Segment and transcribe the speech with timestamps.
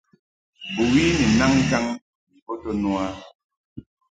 [0.73, 1.85] Bɨwi ni naŋ ŋkaŋ
[2.31, 3.05] yi bo to no a.